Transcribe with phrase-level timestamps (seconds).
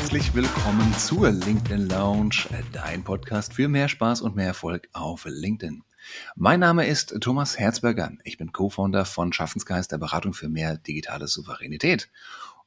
[0.00, 5.82] herzlich willkommen zur LinkedIn Lounge, dein Podcast für mehr Spaß und mehr Erfolg auf LinkedIn.
[6.34, 8.10] Mein Name ist Thomas Herzberger.
[8.24, 12.10] Ich bin Co-Founder von Schaffensgeist, der Beratung für mehr digitale Souveränität.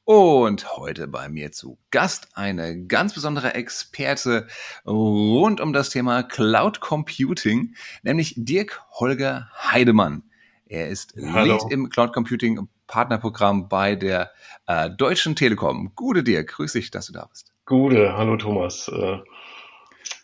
[0.04, 4.46] Und heute bei mir zu Gast eine ganz besondere Experte
[4.86, 7.74] rund um das Thema Cloud Computing,
[8.04, 10.22] nämlich Dirk Holger Heidemann.
[10.66, 11.58] Er ist Hallo.
[11.58, 14.30] Lead im Cloud Computing Partnerprogramm bei der
[14.66, 15.92] äh, Deutschen Telekom.
[15.94, 17.52] Gute Dirk, grüß dich, dass du da bist.
[17.66, 18.88] Gute, hallo Thomas.
[18.88, 19.18] Äh,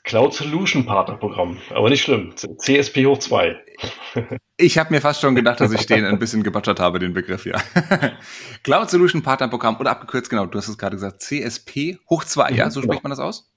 [0.05, 2.35] Cloud Solution Partnerprogramm, aber nicht schlimm.
[2.37, 3.57] CSP hoch 2.
[4.63, 7.47] Ich habe mir fast schon gedacht, dass ich den ein bisschen gebutschert habe, den Begriff,
[7.47, 7.57] ja.
[8.63, 12.69] Cloud Solution Partnerprogramm oder abgekürzt, genau, du hast es gerade gesagt, CSP hoch 2, ja,
[12.69, 12.93] so genau.
[12.93, 13.51] spricht man das aus?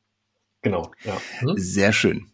[0.61, 1.17] Genau, ja.
[1.41, 1.57] Mhm.
[1.57, 2.32] Sehr schön.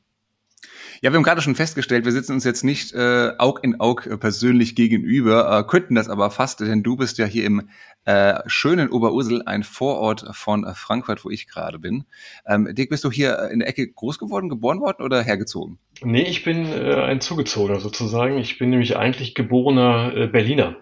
[1.02, 4.05] Ja, wir haben gerade schon festgestellt, wir sitzen uns jetzt nicht äh, Aug in Aug
[4.05, 7.70] äh, persönlich gegenüber, äh, könnten das aber fast, denn du bist ja hier im
[8.04, 12.04] äh, schönen Oberursel, ein Vorort von äh, Frankfurt, wo ich gerade bin.
[12.46, 15.79] Ähm, Dirk, bist du hier in der Ecke groß geworden, geboren worden oder hergezogen?
[16.01, 18.38] Nee, ich bin äh, ein Zugezogener sozusagen.
[18.38, 20.76] Ich bin nämlich eigentlich geborener äh, Berliner.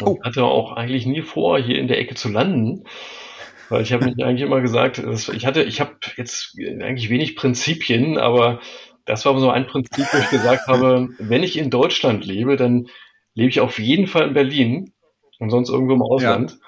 [0.00, 0.22] Und oh.
[0.22, 2.84] hatte auch eigentlich nie vor, hier in der Ecke zu landen.
[3.70, 8.18] Weil ich habe mich eigentlich immer gesagt, ich hatte, ich habe jetzt eigentlich wenig Prinzipien,
[8.18, 8.60] aber
[9.06, 12.88] das war so ein Prinzip, wo ich gesagt habe, wenn ich in Deutschland lebe, dann
[13.34, 14.92] lebe ich auf jeden Fall in Berlin
[15.38, 16.58] und sonst irgendwo im Ausland.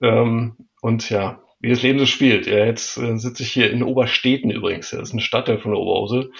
[0.00, 0.22] Ja.
[0.22, 2.46] Ähm, und ja, wie das Leben so spielt.
[2.46, 4.90] Ja, jetzt äh, sitze ich hier in Obersteten übrigens.
[4.90, 6.30] Das ist eine Stadtteil von Oberursel.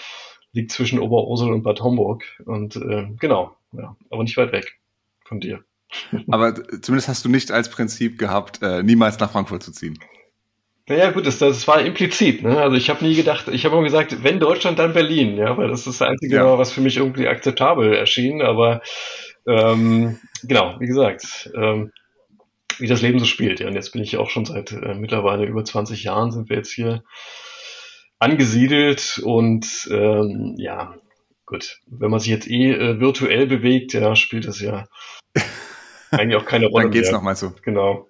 [0.53, 2.23] Liegt zwischen Oberursel und Bad Homburg.
[2.45, 4.79] Und äh, genau, ja, aber nicht weit weg
[5.25, 5.63] von dir.
[6.29, 9.97] Aber zumindest hast du nicht als Prinzip gehabt, äh, niemals nach Frankfurt zu ziehen.
[10.87, 12.43] Naja, gut, das, das war implizit.
[12.43, 12.59] Ne?
[12.61, 15.67] Also ich habe nie gedacht, ich habe immer gesagt, wenn Deutschland, dann Berlin, ja, weil
[15.67, 16.57] das ist das Einzige, ja.
[16.59, 18.43] was für mich irgendwie akzeptabel erschien.
[18.43, 18.81] Aber
[19.47, 21.91] ähm, genau, wie gesagt, ähm,
[22.77, 23.59] wie das Leben so spielt.
[23.59, 23.67] Ja.
[23.67, 26.71] Und jetzt bin ich auch schon seit äh, mittlerweile über 20 Jahren sind wir jetzt
[26.71, 27.03] hier
[28.19, 30.95] angesiedelt und ähm, ja,
[31.45, 34.85] gut, wenn man sich jetzt eh äh, virtuell bewegt, ja, spielt das ja
[36.19, 36.85] eigentlich auch keine Rolle.
[36.85, 37.53] Dann geht's nochmal so.
[37.63, 38.09] Genau.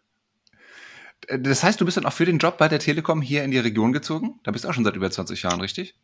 [1.28, 3.60] Das heißt, du bist dann auch für den Job bei der Telekom hier in die
[3.60, 4.40] Region gezogen?
[4.44, 5.96] Da bist du auch schon seit über 20 Jahren, richtig?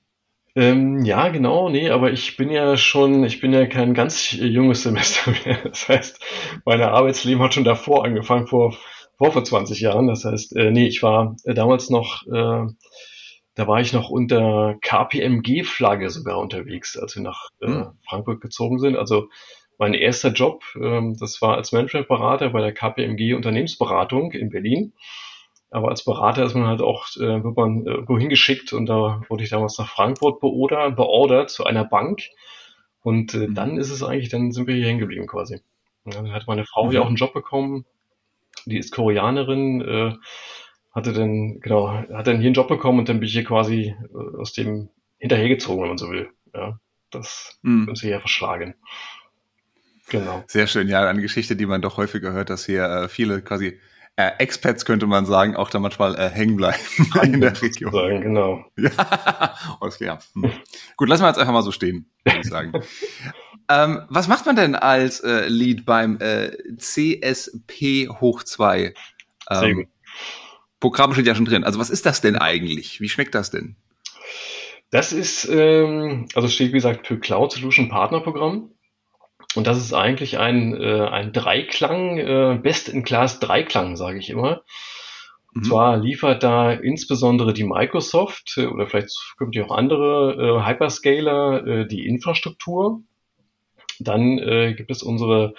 [0.56, 4.84] Ähm, ja, genau, nee, aber ich bin ja schon, ich bin ja kein ganz junges
[4.84, 5.60] Semester mehr.
[5.64, 6.20] Das heißt,
[6.66, 8.76] mein Arbeitsleben hat schon davor angefangen, vor,
[9.18, 10.08] vor, vor 20 Jahren.
[10.08, 12.66] Das heißt, äh, nee, ich war äh, damals noch, äh,
[13.56, 17.92] da war ich noch unter KPMG-Flagge sogar unterwegs, als wir nach äh, hm.
[18.10, 18.98] Frankfurt gezogen sind.
[18.98, 19.30] Also
[19.82, 24.94] mein erster Job, ähm, das war als Managementberater bei der KPMG Unternehmensberatung in Berlin.
[25.72, 29.44] Aber als Berater ist man halt auch, äh, wird man irgendwo hingeschickt und da wurde
[29.44, 32.22] ich damals nach Frankfurt beordert, beordert zu einer Bank.
[33.02, 33.56] Und äh, mhm.
[33.56, 35.62] dann ist es eigentlich, dann sind wir hier hängen geblieben quasi.
[36.04, 36.92] Und dann hat meine Frau mhm.
[36.92, 37.86] hier auch einen Job bekommen.
[38.68, 40.14] Die ist Koreanerin, äh,
[40.92, 43.96] hatte dann, genau, hat dann hier einen Job bekommen und dann bin ich hier quasi
[44.14, 46.30] äh, aus dem hinterhergezogen, wenn man so will.
[46.54, 47.88] Ja, das mhm.
[47.88, 48.76] uns hier verschlagen.
[50.12, 50.44] Genau.
[50.46, 50.90] Sehr schön.
[50.90, 53.80] Ja, eine Geschichte, die man doch häufiger hört, dass hier äh, viele quasi
[54.18, 56.78] äh, Expats, könnte man sagen, auch da manchmal äh, hängen bleiben
[57.24, 57.94] in der Region.
[57.94, 58.66] Sagen, genau.
[58.78, 60.20] Ja, okay, ja.
[60.34, 60.52] Hm.
[60.98, 62.74] Gut, lassen wir jetzt einfach mal so stehen, würde ich sagen.
[63.70, 68.94] ähm, was macht man denn als äh, Lead beim äh, CSP hoch 2?
[69.50, 69.88] Ähm,
[70.82, 71.64] Programm steht ja schon drin.
[71.64, 73.00] Also was ist das denn eigentlich?
[73.00, 73.78] Wie schmeckt das denn?
[74.90, 78.72] Das ist, ähm, also steht wie gesagt für Cloud Solution Partner Programm.
[79.56, 84.64] Und das ist eigentlich ein, äh, ein Dreiklang, äh, Best-in-Class-Dreiklang, sage ich immer.
[85.54, 85.70] Und mhm.
[85.70, 91.88] zwar liefert da insbesondere die Microsoft äh, oder vielleicht zukünftig auch andere äh, Hyperscaler äh,
[91.88, 93.02] die Infrastruktur.
[94.00, 95.54] Dann äh, gibt es unsere,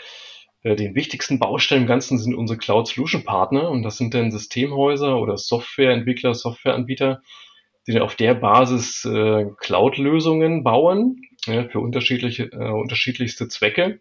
[0.63, 4.31] äh, den wichtigsten Baustein im Ganzen sind unsere Cloud Solution Partner und das sind dann
[4.31, 7.21] Systemhäuser oder Softwareentwickler, Softwareanbieter,
[7.87, 14.01] die auf der Basis äh, Cloud-Lösungen bauen ja, für unterschiedliche, äh, unterschiedlichste Zwecke.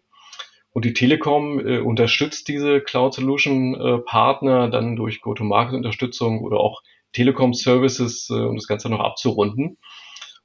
[0.72, 6.82] Und die Telekom äh, unterstützt diese Cloud Solution äh, Partner dann durch Go-to-Market-Unterstützung oder auch
[7.12, 9.78] Telekom-Services, äh, um das Ganze noch abzurunden.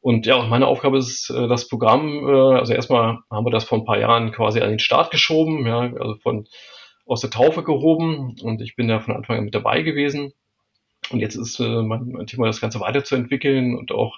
[0.02, 3.78] Und ja, meine Aufgabe ist äh, das Programm, äh, also erstmal haben wir das vor
[3.78, 6.48] ein paar Jahren quasi an den Start geschoben, ja, also von
[7.06, 10.34] aus der Taufe gehoben und ich bin da von Anfang an mit dabei gewesen.
[11.10, 14.18] Und jetzt ist äh, mein, mein Thema, das Ganze weiterzuentwickeln und auch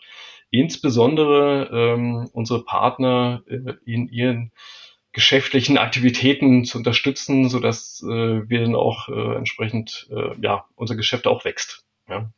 [0.52, 4.52] insbesondere ähm, unsere Partner äh, in ihren
[5.12, 10.96] geschäftlichen Aktivitäten zu unterstützen, so dass äh, wir dann auch äh, entsprechend äh, ja unser
[10.96, 11.86] Geschäft auch wächst.
[12.08, 12.32] Ja.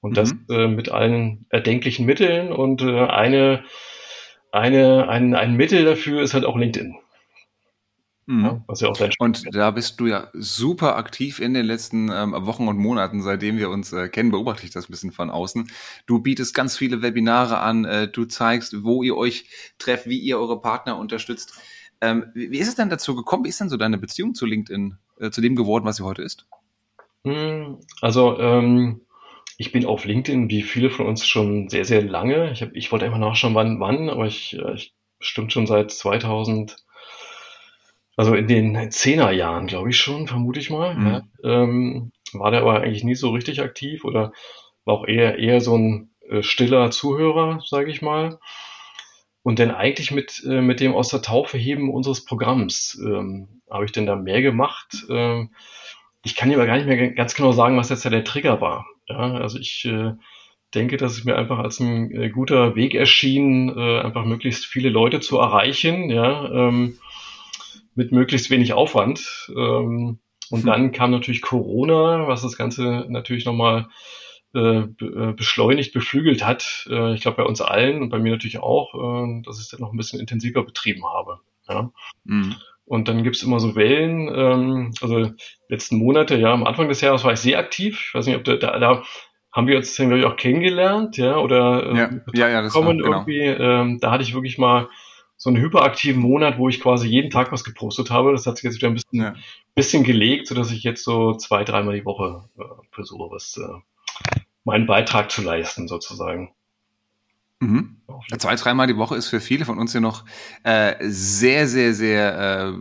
[0.00, 0.14] Und mhm.
[0.14, 3.64] das äh, mit allen erdenklichen Mitteln und äh, eine
[4.52, 6.96] eine ein, ein Mittel dafür ist halt auch LinkedIn.
[8.26, 8.64] Mhm.
[8.68, 12.78] Ja, ja und da bist du ja super aktiv in den letzten ähm, Wochen und
[12.78, 15.70] Monaten, seitdem wir uns äh, kennen, beobachte ich das ein bisschen von außen.
[16.06, 19.46] Du bietest ganz viele Webinare an, äh, du zeigst, wo ihr euch
[19.78, 21.52] trefft, wie ihr eure Partner unterstützt.
[22.00, 23.44] Ähm, wie, wie ist es denn dazu gekommen?
[23.44, 26.22] Wie ist denn so deine Beziehung zu LinkedIn, äh, zu dem geworden, was sie heute
[26.22, 26.46] ist?
[27.24, 29.02] Hm, also ähm,
[29.58, 32.52] ich bin auf LinkedIn, wie viele von uns schon sehr, sehr lange.
[32.52, 35.90] Ich, hab, ich wollte einfach nachschauen, wann, wann, aber ich, äh, ich bestimmt schon seit
[35.90, 36.83] 2000
[38.16, 40.94] also in den Zehnerjahren, glaube ich schon, vermute ich mal.
[40.94, 41.06] Mhm.
[41.06, 41.22] Ja.
[41.42, 44.32] Ähm, war der aber eigentlich nie so richtig aktiv oder
[44.84, 48.38] war auch eher, eher so ein äh, stiller Zuhörer, sage ich mal.
[49.42, 53.84] Und dann eigentlich mit, äh, mit dem aus der Taufe heben unseres Programms ähm, habe
[53.84, 55.04] ich denn da mehr gemacht.
[55.10, 55.50] Ähm,
[56.22, 58.60] ich kann dir aber gar nicht mehr ganz genau sagen, was jetzt ja der Trigger
[58.60, 58.86] war.
[59.06, 60.12] Ja, also ich äh,
[60.74, 64.88] denke, dass es mir einfach als ein äh, guter Weg erschien, äh, einfach möglichst viele
[64.88, 66.08] Leute zu erreichen.
[66.08, 66.98] Ja, ähm,
[67.94, 69.50] mit möglichst wenig Aufwand.
[69.56, 70.18] Ähm,
[70.50, 70.66] und hm.
[70.66, 73.88] dann kam natürlich Corona, was das Ganze natürlich nochmal
[74.54, 76.86] äh, äh, beschleunigt, beflügelt hat.
[76.88, 79.80] Äh, ich glaube bei uns allen und bei mir natürlich auch, äh, dass ich das
[79.80, 81.40] noch ein bisschen intensiver betrieben habe.
[81.68, 81.90] Ja.
[82.24, 82.54] Mhm.
[82.86, 85.32] Und dann gibt's immer so Wellen, ähm, also
[85.68, 88.04] letzten Monate, ja, am Anfang des Jahres war ich sehr aktiv.
[88.08, 89.02] Ich weiß nicht, ob da, da, da
[89.50, 93.04] haben wir uns dann, auch kennengelernt, ja, oder äh, ja, ja, ja, das kommen war,
[93.04, 93.10] genau.
[93.18, 93.40] irgendwie.
[93.40, 94.88] Ähm, da hatte ich wirklich mal
[95.36, 98.32] so einen hyperaktiven Monat, wo ich quasi jeden Tag was gepostet habe.
[98.32, 99.34] Das hat sich jetzt wieder ein bisschen, ja.
[99.74, 104.86] bisschen gelegt, sodass ich jetzt so zwei, dreimal die Woche äh, versuche, was äh, meinen
[104.86, 106.54] Beitrag zu leisten, sozusagen.
[107.60, 107.96] Mhm.
[108.38, 110.24] Zwei, dreimal die Woche ist für viele von uns ja noch
[110.62, 112.78] äh, sehr, sehr, sehr äh,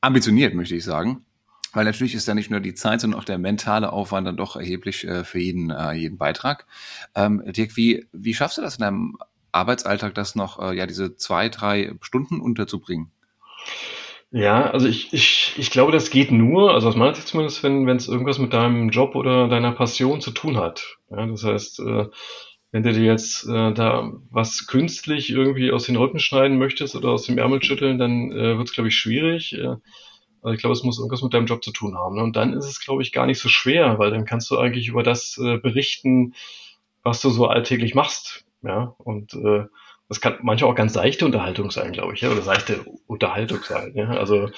[0.00, 1.24] ambitioniert, möchte ich sagen.
[1.72, 4.54] Weil natürlich ist da nicht nur die Zeit, sondern auch der mentale Aufwand dann doch
[4.54, 6.66] erheblich äh, für jeden, äh, jeden Beitrag.
[7.16, 9.18] Ähm, Dirk, wie, wie schaffst du das in deinem
[9.54, 13.10] Arbeitsalltag, das noch, äh, ja, diese zwei, drei Stunden unterzubringen?
[14.30, 17.86] Ja, also ich, ich, ich glaube, das geht nur, also aus meiner Sicht zumindest, wenn
[17.86, 20.96] wenn es irgendwas mit deinem Job oder deiner Passion zu tun hat.
[21.08, 22.06] Ja, das heißt, äh,
[22.72, 27.10] wenn du dir jetzt äh, da was künstlich irgendwie aus den Rücken schneiden möchtest oder
[27.10, 29.52] aus dem Ärmel schütteln, dann äh, wird es, glaube ich, schwierig.
[29.52, 29.76] Äh,
[30.42, 32.16] also ich glaube, es muss irgendwas mit deinem Job zu tun haben.
[32.16, 32.22] Ne?
[32.24, 34.88] Und dann ist es, glaube ich, gar nicht so schwer, weil dann kannst du eigentlich
[34.88, 36.34] über das äh, berichten,
[37.04, 38.43] was du so alltäglich machst.
[38.64, 39.64] Ja, und äh,
[40.08, 43.92] das kann manchmal auch ganz seichte Unterhaltung sein, glaube ich, ja, oder seichte Unterhaltung sein.
[43.94, 44.10] Ja?
[44.10, 44.50] Also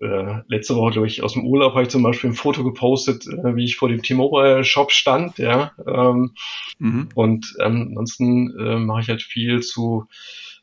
[0.00, 3.26] äh, letzte Woche, glaube ich, aus dem Urlaub habe ich zum Beispiel ein Foto gepostet,
[3.26, 5.72] äh, wie ich vor dem T-Mobile Shop stand, ja.
[5.86, 6.34] Ähm,
[6.78, 7.08] mhm.
[7.14, 10.06] Und ähm, ansonsten äh, mache ich halt viel zu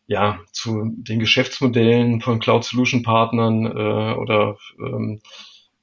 [0.07, 5.19] ja, zu den Geschäftsmodellen von Cloud Solution Partnern äh, oder ähm,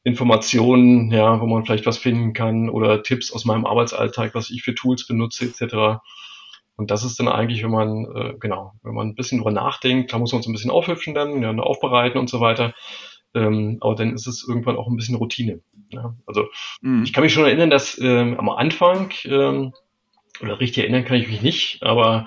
[0.02, 4.62] Informationen, ja, wo man vielleicht was finden kann oder Tipps aus meinem Arbeitsalltag, was ich
[4.62, 6.00] für Tools benutze, etc.
[6.76, 10.12] Und das ist dann eigentlich, wenn man, äh, genau, wenn man ein bisschen drüber nachdenkt,
[10.12, 12.74] da muss man uns ein bisschen aufhübschen dann, ja, aufbereiten und so weiter.
[13.34, 15.60] Ähm, aber dann ist es irgendwann auch ein bisschen Routine.
[15.90, 16.14] Ja?
[16.26, 16.46] Also
[16.80, 17.02] mhm.
[17.02, 19.72] ich kann mich schon erinnern, dass ähm, am Anfang, ähm,
[20.40, 22.26] oder richtig erinnern kann ich mich nicht, aber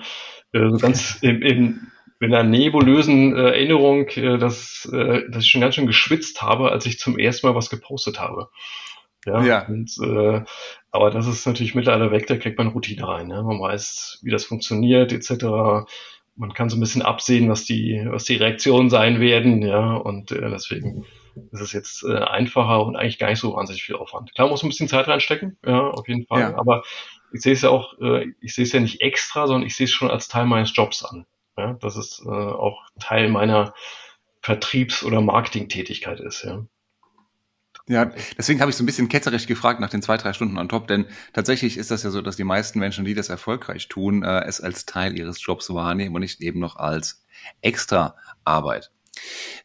[0.52, 1.80] äh, so ganz in, in,
[2.20, 6.70] in einer nebulösen äh, Erinnerung, äh, dass, äh, dass ich schon ganz schön geschwitzt habe,
[6.70, 8.48] als ich zum ersten Mal was gepostet habe.
[9.26, 9.66] Ja, ja.
[9.66, 10.42] Und, äh,
[10.90, 13.28] aber das ist natürlich mittlerweile weg, da kriegt man Routine rein.
[13.28, 13.42] Ne?
[13.42, 15.86] Man weiß, wie das funktioniert, etc.
[16.36, 20.30] Man kann so ein bisschen absehen, was die, was die Reaktionen sein werden, ja, und
[20.30, 21.04] äh, deswegen
[21.50, 24.34] ist es jetzt äh, einfacher und eigentlich gar nicht so wahnsinnig viel Aufwand.
[24.34, 26.40] Klar muss ein bisschen Zeit reinstecken, ja, auf jeden Fall.
[26.40, 26.58] Ja.
[26.58, 26.82] Aber
[27.32, 29.84] ich sehe es ja auch, äh, ich sehe es ja nicht extra, sondern ich sehe
[29.84, 31.26] es schon als Teil meines Jobs an.
[31.56, 33.74] Ja, dass es äh, auch Teil meiner
[34.42, 36.64] Vertriebs- oder Marketingtätigkeit ist, ja.
[37.88, 40.68] Ja, deswegen habe ich so ein bisschen ketzerisch gefragt nach den zwei, drei Stunden on
[40.68, 44.22] top, denn tatsächlich ist das ja so, dass die meisten Menschen, die das erfolgreich tun,
[44.22, 47.24] äh, es als Teil ihres Jobs wahrnehmen und nicht eben noch als
[47.62, 48.14] extra
[48.44, 48.90] Arbeit.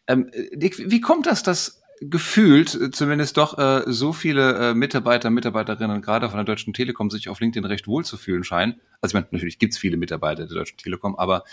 [0.07, 5.29] Ähm, Dick, wie kommt das, dass gefühlt äh, zumindest doch äh, so viele äh, Mitarbeiter,
[5.29, 8.79] Mitarbeiterinnen gerade von der Deutschen Telekom sich auf LinkedIn recht wohl zu fühlen scheinen.
[9.01, 11.43] Also ich meine, natürlich gibt's viele Mitarbeiter der Deutschen Telekom, aber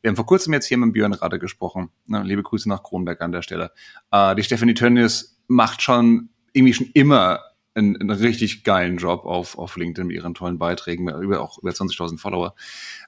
[0.00, 1.90] wir haben vor kurzem jetzt hier mit Björn Rade gesprochen.
[2.06, 3.72] Ne, liebe Grüße nach Kronberg an der Stelle.
[4.10, 7.40] Äh, die Stefanie Tönnies macht schon irgendwie schon immer
[7.74, 11.70] einen, einen richtig geilen Job auf, auf LinkedIn mit ihren tollen Beiträgen, über auch über
[11.70, 12.54] 20.000 Follower.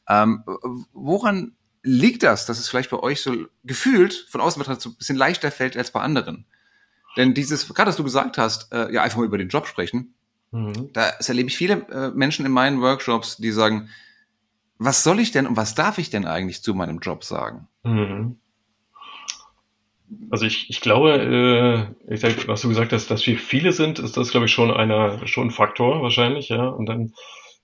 [0.09, 0.45] Ähm,
[0.93, 4.97] woran liegt das, dass es vielleicht bei euch so gefühlt von außen betrachtet so ein
[4.97, 6.47] bisschen leichter fällt als bei anderen?
[7.17, 10.15] Denn dieses, gerade was du gesagt hast, äh, ja, einfach mal über den Job sprechen,
[10.51, 10.91] mhm.
[10.93, 13.89] da erlebe ich viele äh, Menschen in meinen Workshops, die sagen,
[14.79, 17.69] was soll ich denn und was darf ich denn eigentlich zu meinem Job sagen?
[17.85, 18.37] Mhm.
[20.31, 23.99] Also ich, ich glaube, äh, ich sag, was du gesagt hast, dass wir viele sind,
[23.99, 26.67] ist das, glaube ich, schon einer, schon ein Faktor wahrscheinlich, ja.
[26.67, 27.13] Und dann,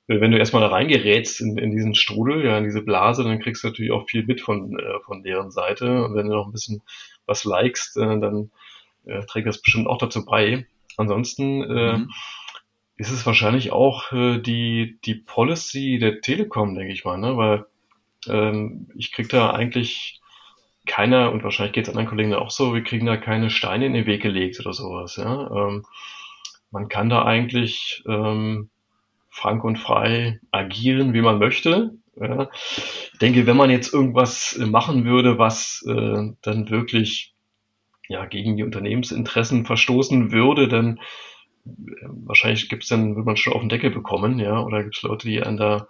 [0.07, 3.41] äh, wenn du erstmal da reingerätst in, in diesen Strudel, ja, in diese Blase, dann
[3.41, 6.05] kriegst du natürlich auch viel mit von, äh, von deren Seite.
[6.05, 6.83] Und wenn du noch ein bisschen
[7.27, 8.51] was likest, äh, dann
[9.07, 10.67] äh, trägt das bestimmt auch dazu bei.
[10.97, 12.11] Ansonsten äh, mhm.
[12.97, 17.37] ist es wahrscheinlich auch äh, die, die Policy der Telekom, denke ich mal, ne?
[17.37, 17.67] weil
[18.27, 20.21] ähm, ich kriege da eigentlich
[20.87, 23.93] keiner, und wahrscheinlich geht es anderen Kollegen auch so, wir kriegen da keine Steine in
[23.93, 25.17] den Weg gelegt oder sowas.
[25.17, 25.51] Ja?
[25.51, 25.85] Ähm,
[26.71, 28.71] man kann da eigentlich ähm,
[29.31, 31.95] frank und frei agieren, wie man möchte.
[32.17, 32.51] Ja.
[33.13, 37.35] Ich denke, wenn man jetzt irgendwas machen würde, was äh, dann wirklich
[38.09, 40.99] ja, gegen die Unternehmensinteressen verstoßen würde, dann
[41.67, 41.71] äh,
[42.25, 45.43] wahrscheinlich gibt's dann, würde man schon auf den Deckel bekommen, ja, oder gibt's Leute, die
[45.43, 45.89] einen da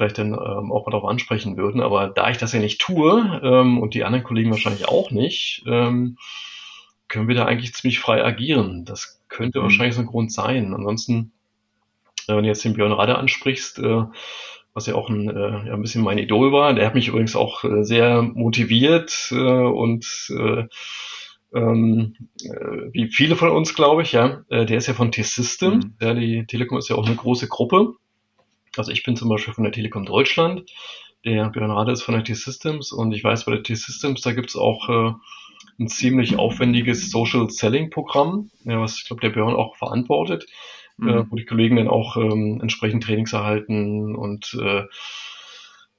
[0.00, 1.82] vielleicht dann ähm, auch mal darauf ansprechen würden.
[1.82, 5.62] Aber da ich das ja nicht tue ähm, und die anderen Kollegen wahrscheinlich auch nicht,
[5.66, 6.16] ähm,
[7.08, 8.86] können wir da eigentlich ziemlich frei agieren.
[8.86, 9.64] Das könnte mhm.
[9.64, 10.72] wahrscheinlich so ein Grund sein.
[10.72, 11.32] Ansonsten,
[12.28, 14.04] äh, wenn du jetzt den Björn Radde ansprichst, äh,
[14.72, 17.36] was ja auch ein, äh, ja, ein bisschen mein Idol war, der hat mich übrigens
[17.36, 20.30] auch äh, sehr motiviert und
[21.54, 25.74] ähm, äh, wie viele von uns, glaube ich, ja, äh, der ist ja von T-System.
[25.74, 25.94] Mhm.
[26.00, 27.94] Ja, die Telekom ist ja auch eine große Gruppe.
[28.76, 30.70] Also ich bin zum Beispiel von der Telekom Deutschland.
[31.24, 34.56] Der Björn Rade ist von der T-Systems und ich weiß, bei der T-Systems, da gibt's
[34.56, 35.12] auch äh,
[35.78, 40.46] ein ziemlich aufwendiges Social Selling Programm, ja, was ich glaube, der Björn auch verantwortet,
[40.96, 41.08] mhm.
[41.08, 44.84] äh, wo die Kollegen dann auch ähm, entsprechend Trainings erhalten und äh,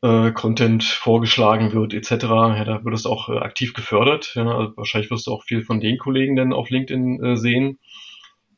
[0.01, 2.24] äh, Content vorgeschlagen wird, etc.
[2.24, 4.34] Ja, da wird es auch äh, aktiv gefördert.
[4.36, 7.79] Ja, also wahrscheinlich wirst du auch viel von den Kollegen dann auf LinkedIn äh, sehen.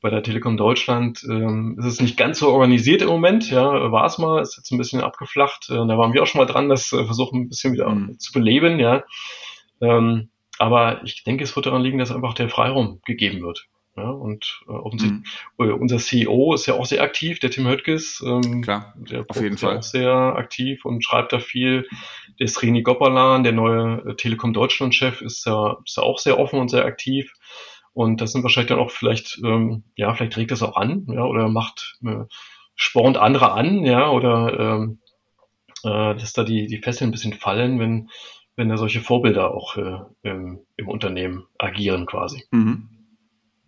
[0.01, 4.05] Bei der Telekom Deutschland ähm, ist es nicht ganz so organisiert im Moment, ja, war
[4.05, 5.69] es mal, ist jetzt ein bisschen abgeflacht.
[5.69, 8.19] Äh, da waren wir auch schon mal dran, das äh, versuchen ein bisschen wieder mhm.
[8.19, 9.03] zu beleben, ja.
[9.81, 13.67] Ähm, aber ich denke, es wird daran liegen, dass einfach der Freiraum gegeben wird.
[13.95, 15.21] Ja, und äh, offensichtlich,
[15.57, 15.65] mhm.
[15.65, 18.23] Äh, unser CEO ist ja auch sehr aktiv, der Tim Höttges.
[18.25, 19.77] Ähm, Klar, der auf jeden ist Fall.
[19.77, 21.87] auch sehr aktiv und schreibt da viel.
[22.39, 26.59] Der Srini Gopalan, der neue äh, Telekom Deutschland-Chef, ist ja, ist ja auch sehr offen
[26.59, 27.33] und sehr aktiv.
[27.93, 31.23] Und das sind wahrscheinlich dann auch vielleicht, ähm, ja, vielleicht regt das auch an, ja,
[31.25, 32.23] oder macht, äh,
[32.75, 34.99] spornt andere an, ja, oder ähm,
[35.83, 38.09] äh, dass da die, die Fesseln ein bisschen fallen, wenn,
[38.55, 42.43] wenn da solche Vorbilder auch äh, im, im Unternehmen agieren quasi.
[42.49, 42.89] Mhm.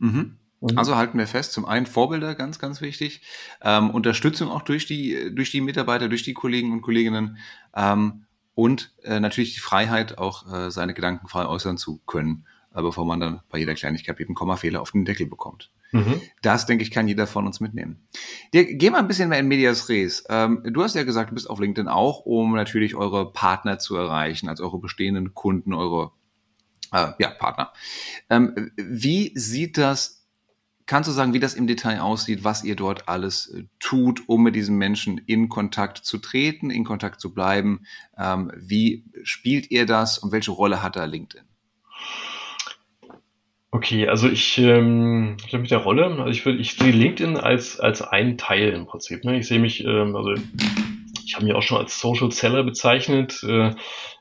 [0.05, 0.37] Mhm.
[0.61, 0.77] mhm.
[0.77, 3.21] Also halten wir fest, zum einen Vorbilder, ganz, ganz wichtig,
[3.61, 7.37] ähm, Unterstützung auch durch die, durch die Mitarbeiter, durch die Kollegen und Kolleginnen
[7.75, 12.81] ähm, und äh, natürlich die Freiheit, auch äh, seine Gedanken frei äußern zu können, äh,
[12.81, 15.71] bevor man dann bei jeder Kleinigkeit eben Kommafehler auf den Deckel bekommt.
[15.91, 16.21] Mhm.
[16.41, 18.07] Das, denke ich, kann jeder von uns mitnehmen.
[18.53, 20.25] Dir, geh mal ein bisschen mehr in Medias Res.
[20.29, 23.95] Ähm, du hast ja gesagt, du bist auf LinkedIn auch, um natürlich eure Partner zu
[23.95, 26.11] erreichen, also eure bestehenden Kunden, eure
[26.91, 27.73] äh, ja, Partner.
[28.29, 30.25] Ähm, wie sieht das
[30.87, 34.43] Kannst du sagen, wie das im Detail aussieht, was ihr dort alles äh, tut, um
[34.43, 37.85] mit diesen Menschen in Kontakt zu treten, in Kontakt zu bleiben?
[38.17, 41.43] Ähm, wie spielt ihr das und welche Rolle hat da LinkedIn?
[43.71, 47.79] Okay, also ich, ähm, ich mit der Rolle, also ich würde, ich sehe LinkedIn als
[47.79, 49.25] als einen Teil im Prinzip.
[49.25, 49.39] Ne?
[49.39, 50.35] Ich sehe mich, ähm, also
[51.25, 53.43] ich habe mich auch schon als Social Seller bezeichnet.
[53.43, 53.71] Äh,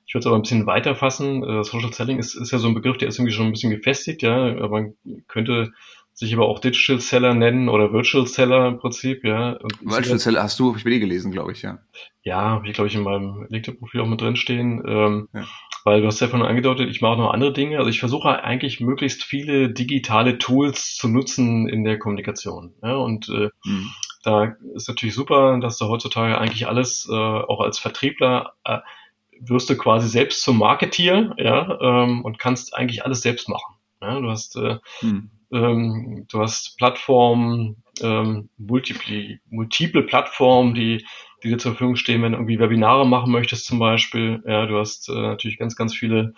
[0.07, 1.43] ich würde es aber ein bisschen weiter fassen.
[1.43, 3.71] Äh, Social Selling ist, ist ja so ein Begriff, der ist irgendwie schon ein bisschen
[3.71, 4.37] gefestigt, ja.
[4.37, 4.95] Aber man
[5.29, 5.73] könnte
[6.13, 9.59] sich aber auch Digital Seller nennen oder Virtual Seller im Prinzip, ja.
[9.81, 11.79] Virtual Seller hast du, habe ich bei dir gelesen, glaube ich, ja.
[12.23, 14.83] Ja, habe ich, glaube ich, in meinem LinkedIn-Profil auch mit drinstehen.
[14.87, 15.45] Ähm, ja.
[15.85, 17.79] Weil du hast ja vorhin angedeutet, ich mache noch andere Dinge.
[17.79, 22.75] Also ich versuche eigentlich möglichst viele digitale Tools zu nutzen in der Kommunikation.
[22.83, 23.91] Ja, und äh, mhm.
[24.23, 28.79] da ist natürlich super, dass du heutzutage eigentlich alles äh, auch als Vertriebler äh,
[29.41, 33.75] wirst du quasi selbst zum Marketier, ja, ähm, und kannst eigentlich alles selbst machen.
[34.00, 35.31] Ja, du hast, äh, hm.
[35.53, 41.05] ähm, du hast Plattformen, ähm, multiple, multiple Plattformen, die,
[41.43, 44.43] die dir zur Verfügung stehen, wenn du irgendwie Webinare machen möchtest zum Beispiel.
[44.47, 46.35] Ja, du hast äh, natürlich ganz, ganz viele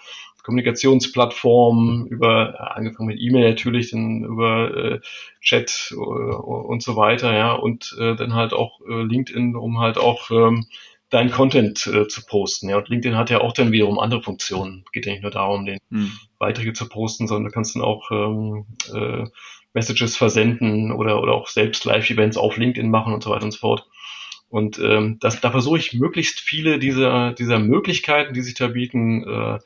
[0.46, 5.00] Kommunikationsplattformen über, ja, angefangen mit E-Mail natürlich, dann über äh,
[5.40, 9.98] Chat äh, und so weiter, ja, und äh, dann halt auch äh, LinkedIn, um halt
[9.98, 10.66] auch ähm,
[11.10, 12.68] deinen Content äh, zu posten.
[12.68, 14.84] Ja, und LinkedIn hat ja auch dann wiederum andere Funktionen.
[14.92, 16.12] Geht ja nicht nur darum, den hm.
[16.38, 19.24] Beiträge zu posten, sondern du kannst dann auch ähm, äh,
[19.72, 23.58] Messages versenden oder, oder auch selbst Live-Events auf LinkedIn machen und so weiter und so
[23.58, 23.86] fort.
[24.48, 29.24] Und ähm, das, da versuche ich möglichst viele dieser, dieser Möglichkeiten, die sich da bieten,
[29.24, 29.58] äh,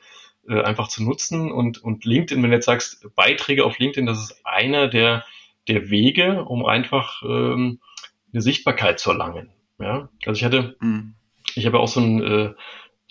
[0.47, 1.51] äh, einfach zu nutzen.
[1.51, 5.23] Und, und LinkedIn, wenn du jetzt sagst, Beiträge auf LinkedIn, das ist einer der,
[5.67, 7.79] der Wege, um einfach ähm,
[8.33, 9.51] eine Sichtbarkeit zu erlangen.
[9.79, 10.09] Ja?
[10.25, 11.15] Also ich hatte, mhm
[11.55, 12.53] ich habe ja auch so ein, äh,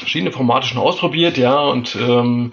[0.01, 2.53] verschiedene Formate schon ausprobiert, ja, und ähm,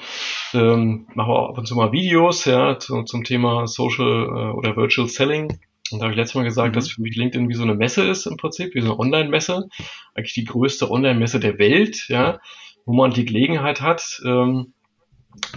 [0.54, 4.76] ähm, mache auch ab und zu mal Videos, ja, zu, zum Thema Social äh, oder
[4.76, 5.60] Virtual Selling.
[5.92, 6.74] Und da habe ich letztes Mal gesagt, mhm.
[6.74, 9.70] dass für mich LinkedIn wie so eine Messe ist im Prinzip, wie so eine Online-Messe,
[10.14, 12.40] eigentlich die größte Online-Messe der Welt, ja,
[12.86, 14.74] wo man die Gelegenheit hat, ähm,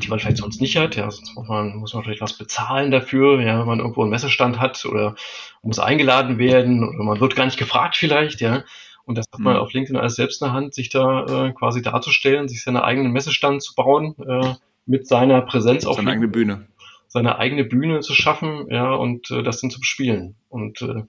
[0.02, 0.96] die man vielleicht sonst nicht hat.
[0.96, 4.10] Ja, sonst muss man, muss man vielleicht was bezahlen dafür, ja, wenn man irgendwo einen
[4.10, 5.16] Messestand hat oder
[5.62, 8.62] muss eingeladen werden oder man wird gar nicht gefragt vielleicht, ja.
[9.10, 9.58] Und das hat man mhm.
[9.58, 13.10] auf LinkedIn alles selbst in der Hand, sich da äh, quasi darzustellen, sich seinen eigenen
[13.10, 14.54] Messestand zu bauen, äh,
[14.86, 16.68] mit seiner Präsenz auf seine eigene Bühne.
[17.08, 20.36] Seine eigene Bühne zu schaffen, ja, und äh, das dann zu bespielen.
[20.48, 21.02] Und äh,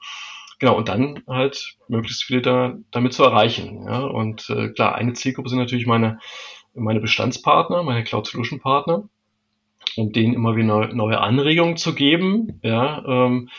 [0.58, 3.86] genau, und dann halt möglichst viele da damit zu erreichen.
[3.86, 4.00] Ja.
[4.00, 6.18] Und äh, klar, eine Zielgruppe sind natürlich meine
[6.74, 9.08] meine Bestandspartner, meine Cloud Solution Partner,
[9.96, 13.50] um denen immer wieder neue Anregungen zu geben, ja, ähm,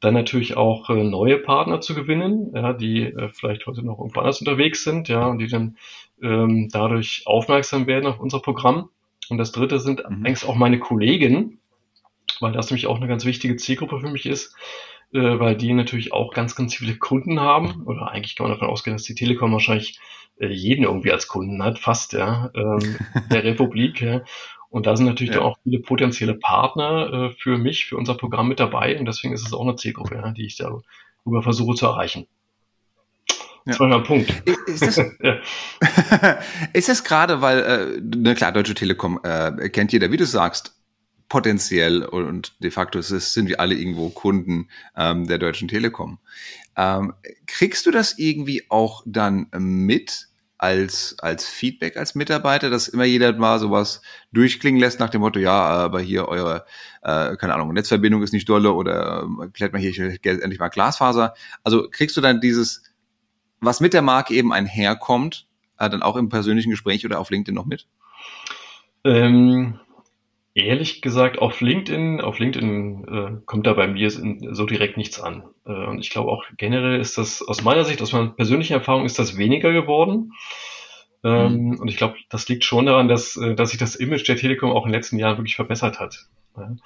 [0.00, 4.20] dann natürlich auch äh, neue Partner zu gewinnen, ja, die äh, vielleicht heute noch irgendwo
[4.20, 5.76] anders unterwegs sind, ja, und die dann
[6.22, 8.88] ähm, dadurch aufmerksam werden auf unser Programm.
[9.28, 10.26] Und das dritte sind mhm.
[10.26, 11.60] eigentlich auch meine Kollegen,
[12.40, 14.56] weil das nämlich auch eine ganz wichtige Zielgruppe für mich ist,
[15.12, 17.82] äh, weil die natürlich auch ganz, ganz viele Kunden haben.
[17.84, 20.00] Oder eigentlich kann man davon ausgehen, dass die Telekom wahrscheinlich
[20.38, 22.96] äh, jeden irgendwie als Kunden hat, fast, ja, ähm,
[23.30, 24.00] der Republik.
[24.00, 24.22] Ja.
[24.70, 25.40] Und da sind natürlich ja.
[25.42, 28.98] auch viele potenzielle Partner äh, für mich, für unser Programm mit dabei.
[28.98, 32.26] Und deswegen ist es auch eine Zielgruppe, ja, die ich darüber versuche zu erreichen.
[33.28, 33.34] Ja.
[33.66, 34.30] Das war ein Punkt.
[34.66, 34.98] Ist das,
[36.72, 40.80] ist das gerade, weil, äh, na klar, Deutsche Telekom äh, kennt jeder, wie du sagst,
[41.28, 46.18] potenziell und de facto ist es, sind wir alle irgendwo Kunden ähm, der Deutschen Telekom.
[46.76, 47.14] Ähm,
[47.46, 50.28] kriegst du das irgendwie auch dann mit,
[50.60, 55.38] als, als Feedback als Mitarbeiter, dass immer jeder mal sowas durchklingen lässt nach dem Motto,
[55.38, 56.66] ja, aber hier eure,
[57.00, 61.32] äh, keine Ahnung, Netzverbindung ist nicht dolle oder äh, klärt mal hier endlich mal Glasfaser.
[61.64, 62.82] Also kriegst du dann dieses,
[63.60, 65.46] was mit der Marke eben einherkommt,
[65.78, 67.86] äh, dann auch im persönlichen Gespräch oder auf LinkedIn noch mit?
[69.04, 69.80] Ähm,
[70.60, 75.44] Ehrlich gesagt, auf LinkedIn, auf LinkedIn äh, kommt da bei mir so direkt nichts an.
[75.66, 79.04] Äh, und ich glaube auch generell ist das aus meiner Sicht, aus meiner persönlichen Erfahrung,
[79.04, 80.32] ist das weniger geworden.
[81.22, 81.80] Ähm, mhm.
[81.80, 84.70] Und ich glaube, das liegt schon daran, dass, äh, dass sich das Image der Telekom
[84.70, 86.26] auch in den letzten Jahren wirklich verbessert hat.
[86.56, 86.66] Ja.
[86.66, 86.78] Mhm.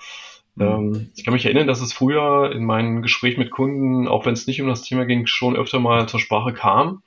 [0.61, 4.35] Ähm, ich kann mich erinnern, dass es früher in meinen Gesprächen mit Kunden, auch wenn
[4.35, 7.03] es nicht um das Thema ging, schon öfter mal zur Sprache kam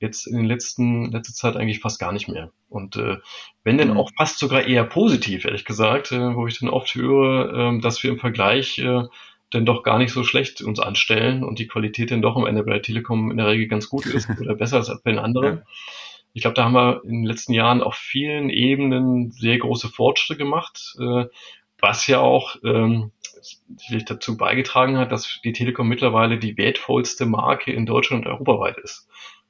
[0.00, 2.52] jetzt in den letzten letzter Zeit eigentlich fast gar nicht mehr.
[2.68, 3.16] Und äh,
[3.64, 3.96] wenn denn mhm.
[3.96, 8.02] auch fast sogar eher positiv, ehrlich gesagt, äh, wo ich dann oft höre, äh, dass
[8.02, 9.02] wir im Vergleich äh,
[9.52, 12.62] denn doch gar nicht so schlecht uns anstellen und die Qualität dann doch am Ende
[12.62, 15.62] bei der Telekom in der Regel ganz gut ist oder besser als bei den anderen.
[16.34, 20.38] Ich glaube, da haben wir in den letzten Jahren auf vielen Ebenen sehr große Fortschritte
[20.38, 21.24] gemacht, äh,
[21.80, 23.12] was ja auch ähm,
[23.76, 28.78] sicherlich dazu beigetragen hat, dass die Telekom mittlerweile die wertvollste Marke in Deutschland und europaweit
[28.78, 29.08] ist.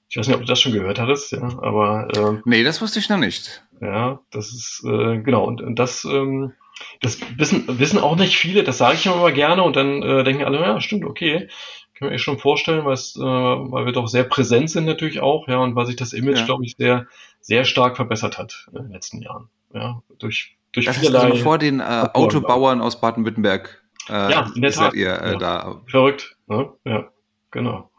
[0.08, 2.08] Ich weiß nicht, ob du das schon gehört hattest, ja, aber.
[2.16, 3.62] Ähm, nee, das wusste ich noch nicht.
[3.80, 6.52] Ja, das ist, äh, genau, und, und das, ähm,
[7.00, 10.24] das wissen, wissen auch nicht viele, das sage ich immer mal gerne und dann äh,
[10.24, 11.48] denken alle, ja, stimmt, okay.
[11.94, 15.48] Kann man sich schon vorstellen, weil, äh, weil wir doch sehr präsent sind natürlich auch,
[15.48, 16.44] ja, und weil sich das Image, ja.
[16.44, 17.06] glaube ich, sehr,
[17.40, 19.48] sehr stark verbessert hat in den letzten Jahren.
[19.74, 21.32] Ja, durch, durch das vielerlei.
[21.32, 23.82] Also vor den äh, Autobauern aus Baden-Württemberg.
[24.08, 24.94] Äh, ja, in der Tat.
[24.94, 25.38] Ihr, äh, ja.
[25.38, 25.80] da.
[25.86, 26.72] Verrückt, ne?
[26.84, 27.08] ja,
[27.50, 27.90] genau.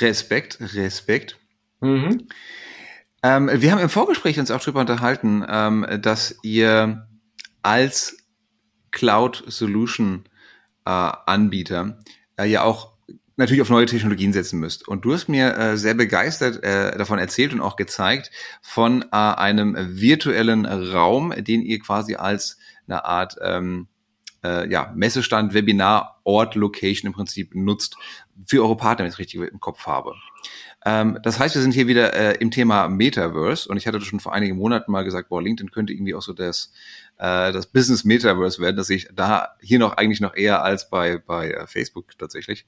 [0.00, 1.38] Respekt, Respekt.
[1.80, 2.28] Mhm.
[3.22, 7.06] Ähm, wir haben im Vorgespräch uns auch darüber unterhalten, ähm, dass ihr
[7.62, 8.16] als
[8.90, 10.24] Cloud Solution
[10.84, 11.98] äh, Anbieter
[12.36, 12.92] äh, ja auch
[13.36, 14.86] natürlich auf neue Technologien setzen müsst.
[14.86, 19.16] Und du hast mir äh, sehr begeistert äh, davon erzählt und auch gezeigt von äh,
[19.16, 23.88] einem virtuellen Raum, den ihr quasi als eine Art ähm,
[24.44, 27.96] äh, ja, Messestand, Webinar, Ort, Location im Prinzip nutzt
[28.46, 30.14] für eure Partner, wenn ich es richtig im Kopf habe.
[30.84, 34.20] Ähm, das heißt, wir sind hier wieder äh, im Thema Metaverse und ich hatte schon
[34.20, 36.72] vor einigen Monaten mal gesagt, boah, LinkedIn könnte irgendwie auch so das,
[37.18, 41.18] äh, das Business Metaverse werden, dass ich da hier noch eigentlich noch eher als bei,
[41.18, 42.66] bei äh, Facebook tatsächlich.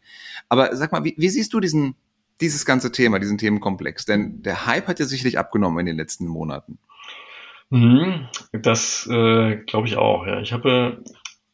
[0.48, 1.96] Aber sag mal, wie, wie siehst du diesen,
[2.40, 4.04] dieses ganze Thema, diesen Themenkomplex?
[4.04, 6.78] Denn der Hype hat ja sicherlich abgenommen in den letzten Monaten.
[7.70, 10.24] Mhm, das äh, glaube ich auch.
[10.26, 10.40] Ja.
[10.40, 11.02] Ich habe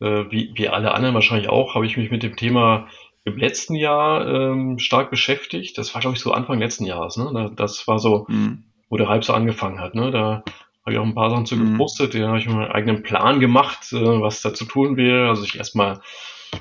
[0.00, 2.88] wie, wie alle anderen wahrscheinlich auch, habe ich mich mit dem Thema
[3.24, 5.76] im letzten Jahr ähm, stark beschäftigt.
[5.76, 7.16] Das war, glaube ich, so Anfang letzten Jahres.
[7.16, 7.52] Ne?
[7.54, 8.64] Das war so, mhm.
[8.88, 9.94] wo der Hype so angefangen hat.
[9.94, 10.10] Ne?
[10.10, 10.42] Da
[10.82, 11.72] habe ich auch ein paar Sachen zu mhm.
[11.72, 12.14] gepostet.
[12.14, 15.28] Da habe ich meinen eigenen Plan gemacht, äh, was da zu tun wäre.
[15.28, 16.00] Also ich erstmal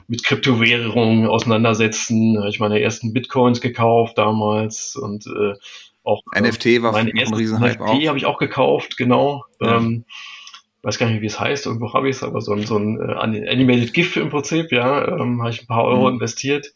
[0.07, 2.35] mit Kryptowährungen auseinandersetzen.
[2.35, 5.53] Da habe ich meine ersten Bitcoins gekauft damals und äh,
[6.03, 9.43] auch NFT war mein ein Riesenhype NFT habe ich auch gekauft, genau.
[9.59, 9.77] Ja.
[9.77, 10.05] Ähm,
[10.83, 12.99] weiß gar nicht, wie es heißt, irgendwo habe ich es, aber so ein, so ein
[12.99, 16.15] äh, Animated GIF im Prinzip, ja, ähm, habe ich ein paar Euro mhm.
[16.15, 16.71] investiert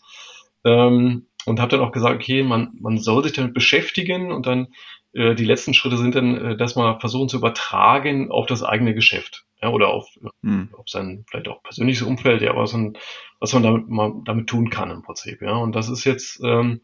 [0.65, 4.67] ähm, und habe dann auch gesagt, okay, man, man soll sich damit beschäftigen und dann
[5.13, 8.93] äh, die letzten Schritte sind dann, äh, dass man versuchen zu übertragen auf das eigene
[8.93, 10.09] Geschäft ja, oder auf,
[10.41, 10.69] mhm.
[10.77, 12.97] auf sein vielleicht auch persönliches Umfeld, ja, was man,
[13.39, 16.81] was man damit, man damit tun kann im Prinzip, ja, und das ist jetzt ähm,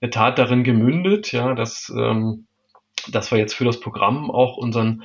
[0.00, 2.46] eine Tat darin gemündet, ja, dass, ähm,
[3.08, 5.04] dass wir jetzt für das Programm auch unseren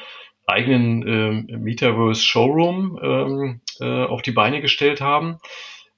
[0.51, 5.39] eigenen ähm, Metaverse Showroom ähm, äh, auf die Beine gestellt haben,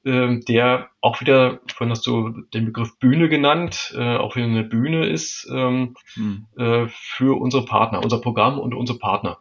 [0.05, 4.63] ähm, der auch wieder, vorhin hast du den Begriff Bühne genannt, äh, auch wieder eine
[4.63, 6.45] Bühne ist ähm, hm.
[6.57, 9.39] äh, für unsere Partner, unser Programm und unsere Partner.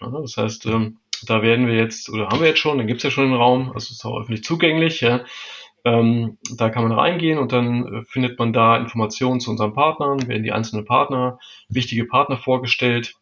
[0.00, 0.18] Mal, ne?
[0.22, 3.04] Das heißt, ähm, da werden wir jetzt, oder haben wir jetzt schon, dann gibt es
[3.04, 5.20] ja schon einen Raum, also ist auch öffentlich zugänglich, ja.
[5.82, 10.28] Ähm, da kann man reingehen und dann äh, findet man da Informationen zu unseren Partnern,
[10.28, 11.38] werden die einzelnen Partner,
[11.70, 13.14] wichtige Partner vorgestellt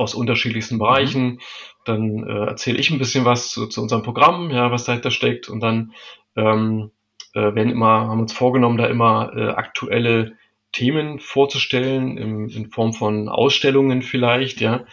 [0.00, 1.24] aus unterschiedlichsten Bereichen.
[1.24, 1.40] Mhm.
[1.84, 5.48] Dann äh, erzähle ich ein bisschen was zu, zu, unserem Programm, ja, was dahinter steckt.
[5.48, 5.92] Und dann
[6.36, 6.90] ähm,
[7.34, 10.36] äh, werden immer, haben uns vorgenommen, da immer äh, aktuelle
[10.72, 14.84] Themen vorzustellen, im, in Form von Ausstellungen vielleicht, ja.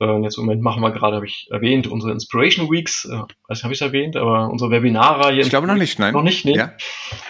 [0.00, 3.28] Äh, jetzt im Moment machen wir gerade, habe ich erwähnt, unsere Inspiration Weeks, äh, weiß
[3.50, 5.40] nicht, habe ich erwähnt, aber unsere Webinarreihe.
[5.40, 6.12] Ich glaube noch nicht, nein.
[6.12, 6.52] Noch nicht, ne?
[6.52, 6.72] Ja.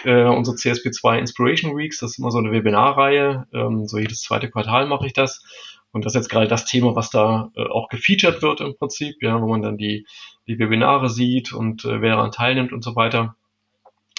[0.03, 3.47] Äh, unsere CSP2 Inspiration Weeks, das ist immer so eine Webinarreihe.
[3.53, 5.43] Ähm, so jedes zweite Quartal mache ich das.
[5.95, 9.15] Und das ist jetzt gerade das Thema, was da äh, auch gefeatured wird im Prinzip,
[9.21, 10.05] ja, wo man dann die,
[10.45, 13.37] die Webinare sieht und äh, wer daran teilnimmt und so weiter.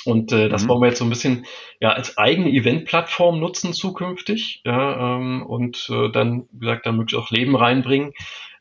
[0.07, 0.69] Und äh, das mhm.
[0.69, 1.45] wollen wir jetzt so ein bisschen
[1.79, 7.23] ja als eigene Event-Plattform nutzen zukünftig, ja, ähm, und äh, dann, wie gesagt, da möglichst
[7.23, 8.15] auch Leben reinbringen.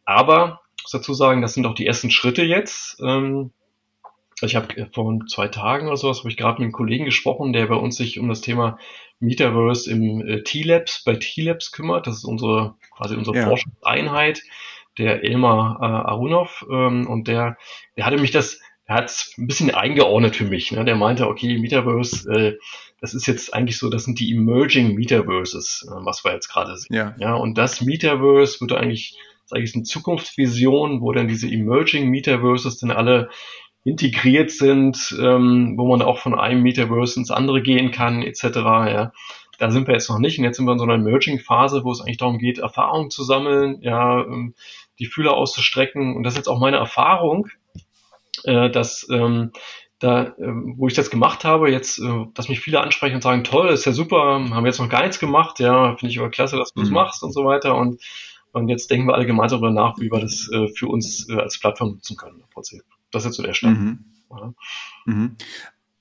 [0.03, 2.99] Aber muss dazu sagen, das sind auch die ersten Schritte jetzt.
[3.01, 3.51] Ähm,
[4.45, 7.53] ich habe äh, vor zwei Tagen oder sowas habe ich gerade mit einem Kollegen gesprochen,
[7.53, 8.77] der bei uns sich um das Thema
[9.19, 12.07] Metaverse im äh, T-Labs, bei T-Labs kümmert.
[12.07, 13.47] Das ist unsere, quasi unsere ja.
[13.47, 14.41] Forschungseinheit,
[14.97, 16.65] der Elmar äh, Arunov.
[16.69, 17.57] Ähm, und der,
[17.97, 20.71] der hatte mich das, er hat es ein bisschen eingeordnet für mich.
[20.71, 20.85] Ne?
[20.85, 22.57] Der meinte, okay, Metaverse, äh,
[23.01, 26.77] das ist jetzt eigentlich so, das sind die Emerging Metaverses, äh, was wir jetzt gerade
[26.77, 26.95] sehen.
[26.95, 27.15] Ja.
[27.19, 27.33] ja.
[27.35, 32.91] Und das Metaverse würde eigentlich, sage ich, eine Zukunftsvision, wo dann diese Emerging Metaverses dann
[32.91, 33.29] alle
[33.85, 38.43] integriert sind, ähm, wo man auch von einem Metaverse ins andere gehen kann, etc.
[38.43, 39.11] Ja.
[39.59, 40.37] Da sind wir jetzt noch nicht.
[40.37, 43.23] Und jetzt sind wir in so einer Emerging-Phase, wo es eigentlich darum geht, Erfahrungen zu
[43.23, 44.55] sammeln, ja, ähm,
[44.97, 46.15] die Fühler auszustrecken.
[46.15, 47.47] Und das ist jetzt auch meine Erfahrung,
[48.43, 49.51] äh, dass ähm,
[49.99, 53.43] da, äh, wo ich das gemacht habe, jetzt, äh, dass mich viele ansprechen und sagen,
[53.43, 56.31] toll, ist ja super, haben wir jetzt noch gar nichts gemacht, ja, finde ich aber
[56.31, 56.95] klasse, dass du das mhm.
[56.95, 57.75] machst und so weiter.
[57.75, 58.01] Und,
[58.51, 61.39] und jetzt denken wir alle gemeinsam darüber nach, wie wir das äh, für uns äh,
[61.39, 62.81] als Plattform nutzen können im Prinzip.
[63.15, 63.79] Das ist so der Stand.
[63.79, 63.99] Mhm.
[64.29, 64.53] Ja.
[65.05, 65.37] Mhm.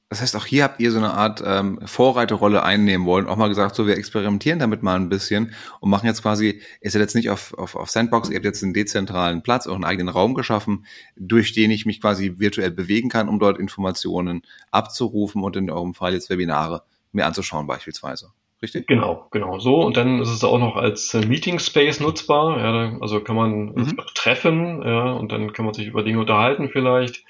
[0.09, 3.49] Das heißt, auch hier habt ihr so eine Art ähm, Vorreiterrolle einnehmen wollen, auch mal
[3.49, 7.15] gesagt, so wir experimentieren damit mal ein bisschen und machen jetzt quasi, ihr seid jetzt
[7.15, 10.35] nicht auf, auf, auf Sandbox, ihr habt jetzt einen dezentralen Platz, auch einen eigenen Raum
[10.35, 15.71] geschaffen, durch den ich mich quasi virtuell bewegen kann, um dort Informationen abzurufen und in
[15.71, 18.33] eurem Fall jetzt Webinare mir anzuschauen beispielsweise.
[18.63, 18.87] Richtig?
[18.87, 19.81] Genau, genau so.
[19.81, 22.59] Und dann ist es auch noch als äh, Meeting Space nutzbar.
[22.59, 23.97] Ja, also kann man mhm.
[24.15, 27.25] treffen, ja, und dann kann man sich über Dinge unterhalten vielleicht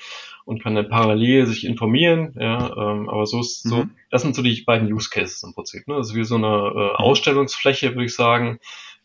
[0.44, 2.34] und kann dann parallel sich informieren.
[2.38, 3.90] Ja, ähm, aber so ist so, mhm.
[4.10, 5.88] das sind so die beiden Use Cases im Prinzip.
[5.88, 5.96] Ne?
[5.96, 6.96] Das ist wie so eine äh, mhm.
[6.96, 8.58] Ausstellungsfläche, würde ich sagen,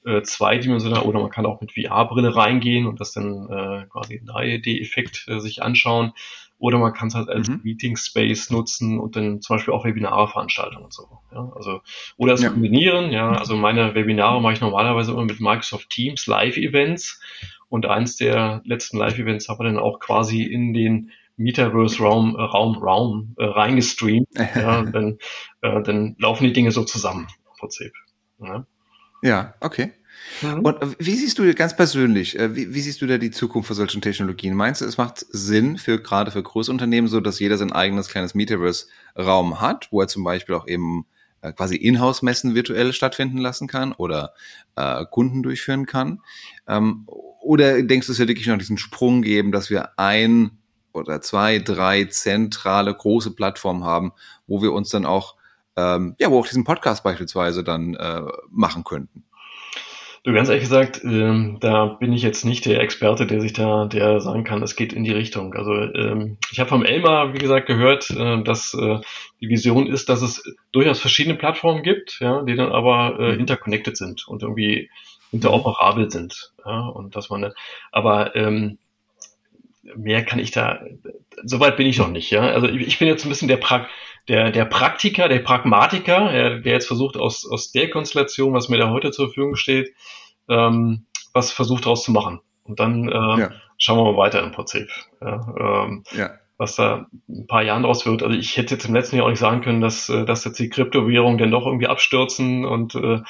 [0.05, 5.25] äh, zweidimensional oder man kann auch mit VR-Brille reingehen und das dann äh, quasi 3D-Effekt
[5.27, 6.13] äh, sich anschauen.
[6.59, 7.61] Oder man kann es halt als mhm.
[7.63, 11.07] Meeting Space nutzen und dann zum Beispiel auch Webinare veranstalten und so.
[11.31, 11.81] Ja, also,
[12.17, 12.49] oder es ja.
[12.49, 17.21] kombinieren, ja, also meine Webinare mache ich normalerweise immer mit Microsoft Teams Live-Events
[17.69, 22.77] und eins der letzten Live-Events habe ich dann auch quasi in den Metaverse-Raum äh, Raum,
[22.77, 24.27] Raum äh, reingestreamt.
[24.55, 25.17] ja, dann,
[25.61, 27.93] äh, dann laufen die Dinge so zusammen im Prinzip.
[28.39, 28.65] Ja,
[29.21, 29.93] ja okay.
[30.41, 30.59] Mhm.
[30.59, 33.67] Und äh, wie siehst du ganz persönlich, äh, wie, wie, siehst du da die Zukunft
[33.67, 34.55] von solchen Technologien?
[34.55, 38.35] Meinst du, es macht Sinn für gerade für Großunternehmen, so dass jeder sein eigenes kleines
[38.35, 41.05] Metaverse-Raum hat, wo er zum Beispiel auch eben
[41.41, 44.33] äh, quasi Inhouse-Messen virtuell stattfinden lassen kann oder
[44.75, 46.21] äh, Kunden durchführen kann?
[46.67, 47.07] Ähm,
[47.41, 50.51] oder denkst du, es wird wirklich noch diesen Sprung geben, dass wir ein
[50.91, 54.11] oder zwei, drei zentrale große Plattformen haben,
[54.47, 55.35] wo wir uns dann auch,
[55.75, 59.23] ähm, ja, wo auch diesen Podcast beispielsweise dann äh, machen könnten?
[60.23, 63.85] Du, ganz ehrlich gesagt, ähm, da bin ich jetzt nicht der Experte, der sich da,
[63.85, 65.53] der sagen kann, es geht in die Richtung.
[65.53, 68.99] Also ähm, ich habe vom Elmar, wie gesagt, gehört, äh, dass äh,
[69.39, 73.39] die Vision ist, dass es durchaus verschiedene Plattformen gibt, ja, die dann aber äh, mhm.
[73.39, 74.89] interconnected sind und irgendwie
[75.31, 76.51] interoperabel sind.
[76.65, 77.53] Ja, und dass man,
[77.91, 78.77] aber ähm,
[79.95, 80.81] mehr kann ich da,
[81.43, 82.41] soweit bin ich noch nicht, ja.
[82.41, 83.87] Also ich, ich bin jetzt ein bisschen der Prag
[84.29, 88.77] der, der Praktiker, der Pragmatiker, der, der jetzt versucht, aus, aus der Konstellation, was mir
[88.77, 89.93] da heute zur Verfügung steht,
[90.47, 92.39] ähm, was versucht daraus zu machen.
[92.63, 93.51] Und dann ähm, ja.
[93.77, 94.89] schauen wir mal weiter im Prinzip.
[95.19, 96.31] Ja, ähm, ja.
[96.57, 98.21] Was da ein paar Jahren draus wird.
[98.21, 100.59] Also ich hätte jetzt im letzten Jahr auch nicht sagen können, dass, äh, dass jetzt
[100.59, 103.21] die Kryptowährungen dann doch irgendwie abstürzen und äh,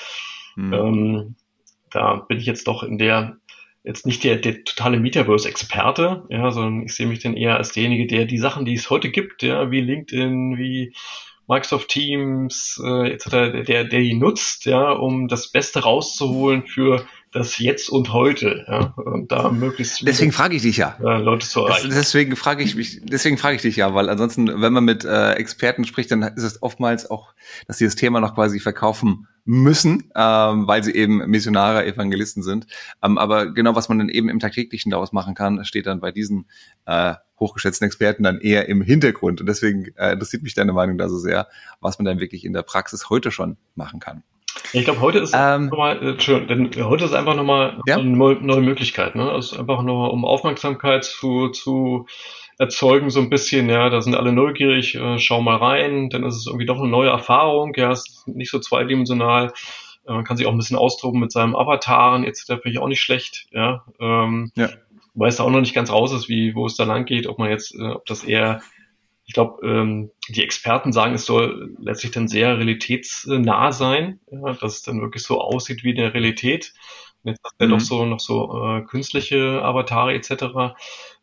[0.56, 0.74] mhm.
[0.74, 1.36] ähm,
[1.92, 3.38] da bin ich jetzt doch in der
[3.84, 8.08] jetzt nicht der, der totale Metaverse-Experte, ja, sondern ich sehe mich dann eher als derjenige,
[8.08, 10.94] der die Sachen, die es heute gibt, ja, wie LinkedIn, wie
[11.48, 13.30] Microsoft Teams, äh, etc.,
[13.66, 18.94] der, der die nutzt, ja, um das Beste rauszuholen für das Jetzt und Heute, ja,
[18.98, 21.92] und da möglichst deswegen frage ich dich ja, Leute zu erreichen.
[21.92, 25.34] deswegen frage ich mich, deswegen frage ich dich ja, weil ansonsten, wenn man mit äh,
[25.34, 27.34] Experten spricht, dann ist es oftmals auch,
[27.68, 32.68] dass sie das Thema noch quasi verkaufen müssen, ähm, weil sie eben Missionare, Evangelisten sind.
[33.04, 36.12] Ähm, aber genau, was man dann eben im tagtäglichen daraus machen kann, steht dann bei
[36.12, 36.46] diesen
[36.86, 39.42] äh, hochgeschätzten Experten dann eher im Hintergrund.
[39.42, 41.48] Und deswegen äh, interessiert mich deine Meinung da so sehr,
[41.80, 44.24] was man dann wirklich in der Praxis heute schon machen kann.
[44.74, 47.98] Ich glaube, heute ist ähm, nochmal, äh, denn heute ist einfach nochmal ja?
[47.98, 49.32] eine neue Möglichkeit, ne?
[49.32, 52.06] Es ist einfach nur, um Aufmerksamkeit zu, zu
[52.60, 56.36] erzeugen, so ein bisschen, ja, da sind alle neugierig, äh, schau mal rein, dann ist
[56.36, 59.54] es irgendwie doch eine neue Erfahrung, ja, es ist nicht so zweidimensional,
[60.06, 62.46] äh, man kann sich auch ein bisschen austoben mit seinem Avataren, etc.
[62.46, 63.86] finde ich auch nicht schlecht, ja.
[64.00, 64.70] Ähm, ja.
[65.16, 67.28] Weil es da auch noch nicht ganz raus ist, wie, wo es da lang geht,
[67.28, 68.62] ob man jetzt, äh, ob das eher
[69.30, 74.78] ich glaube, ähm, die Experten sagen, es soll letztlich dann sehr realitätsnah sein, ja, dass
[74.78, 76.74] es dann wirklich so aussieht wie in der Realität.
[77.22, 77.70] Und jetzt hast du mhm.
[77.70, 80.74] ja noch so, noch so äh, künstliche Avatare etc.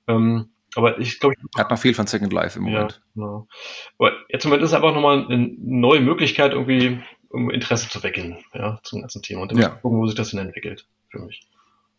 [0.07, 2.93] Ähm, aber ich glaube, ich hat noch viel von Second Life im Moment.
[2.93, 3.49] Ja, genau.
[3.99, 8.05] Aber jetzt im Moment ist es einfach nochmal eine neue Möglichkeit, irgendwie um Interesse zu
[8.05, 9.71] wecken, ja, zum ganzen Thema und dann ja.
[9.71, 11.49] gucken, wo sich das denn entwickelt für mich.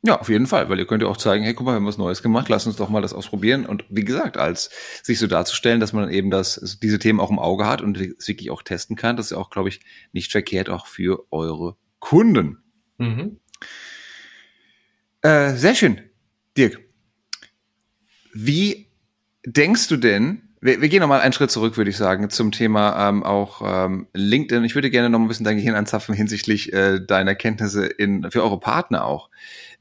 [0.07, 1.85] Ja, auf jeden Fall, weil ihr könnt ja auch zeigen, hey, guck mal, wir haben
[1.85, 3.65] was Neues gemacht, lass uns doch mal das ausprobieren.
[3.65, 4.69] Und wie gesagt, als
[5.03, 8.25] sich so darzustellen, dass man eben das, diese Themen auch im Auge hat und es
[8.25, 9.81] wirklich auch testen kann, das ist ja auch, glaube ich,
[10.13, 12.59] nicht verkehrt auch für eure Kunden.
[12.99, 13.41] Mhm.
[15.23, 15.99] Äh, sehr schön.
[16.55, 16.79] Dirk,
[18.33, 18.87] wie
[19.45, 23.09] denkst du denn, wir, wir gehen nochmal einen Schritt zurück, würde ich sagen, zum Thema
[23.09, 24.63] ähm, auch ähm, LinkedIn.
[24.63, 28.41] Ich würde gerne noch ein bisschen dein Gehirn anzapfen hinsichtlich äh, deiner Kenntnisse in, für
[28.41, 29.29] eure Partner auch.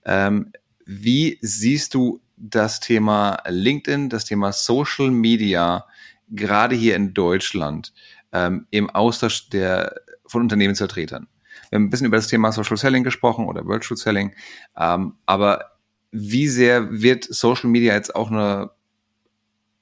[0.07, 0.53] Ähm,
[0.87, 5.85] wie siehst du das Thema LinkedIn, das Thema Social Media,
[6.29, 7.93] gerade hier in Deutschland,
[8.33, 11.27] ähm, im Austausch der, von Unternehmensvertretern?
[11.71, 14.33] Wir haben ein bisschen über das Thema Social Selling gesprochen oder Virtual Selling,
[14.77, 15.73] ähm, aber
[16.13, 18.71] wie sehr wird Social Media jetzt auch eine,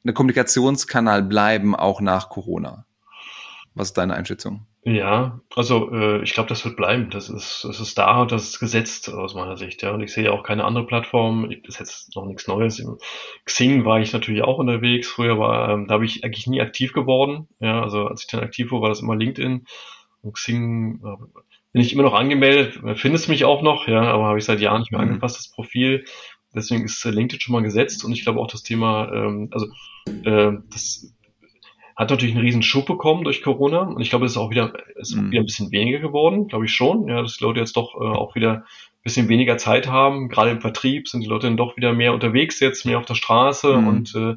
[0.03, 2.87] eine Kommunikationskanal bleiben, auch nach Corona?
[3.75, 4.67] Was ist deine Einschätzung?
[4.87, 7.09] Ja, also äh, ich glaube, das wird bleiben.
[7.09, 9.83] Das ist, das ist da und das ist gesetzt aus meiner Sicht.
[9.83, 11.49] Ja, und ich sehe auch keine andere Plattform.
[11.65, 12.79] Das ist jetzt noch nichts Neues.
[12.81, 12.99] Im
[13.47, 15.09] Xing war ich natürlich auch unterwegs.
[15.09, 17.49] Früher war, ähm, da habe ich eigentlich nie aktiv geworden.
[17.61, 19.65] Ja, also als ich dann aktiv war, war das immer LinkedIn.
[20.21, 21.17] Und Xing äh,
[21.73, 22.79] bin ich immer noch angemeldet.
[22.99, 25.09] Findest mich auch noch, ja, aber habe ich seit Jahren nicht mehr mhm.
[25.09, 26.05] angepasst das Profil.
[26.55, 29.67] Deswegen ist äh, LinkedIn schon mal gesetzt und ich glaube auch das Thema, ähm, also
[30.25, 31.14] äh, das
[31.97, 34.73] hat natürlich einen riesen Schub bekommen durch Corona und ich glaube, es ist auch wieder,
[34.97, 35.31] ist mhm.
[35.31, 37.09] wieder ein bisschen weniger geworden, glaube ich schon.
[37.09, 40.29] Ja, dass die Leute jetzt doch äh, auch wieder ein bisschen weniger Zeit haben.
[40.29, 43.15] Gerade im Vertrieb sind die Leute dann doch wieder mehr unterwegs jetzt, mehr auf der
[43.15, 43.89] Straße mhm.
[43.89, 44.35] und äh,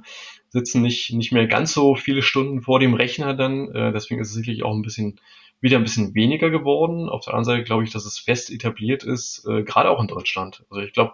[0.49, 3.73] sitzen nicht, nicht mehr ganz so viele Stunden vor dem Rechner dann.
[3.73, 5.19] Äh, deswegen ist es sicherlich auch ein bisschen
[5.59, 7.09] wieder ein bisschen weniger geworden.
[7.09, 10.07] Auf der anderen Seite glaube ich, dass es fest etabliert ist, äh, gerade auch in
[10.07, 10.63] Deutschland.
[10.69, 11.13] Also ich glaube,